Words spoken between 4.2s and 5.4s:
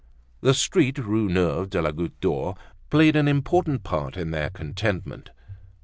their contentment.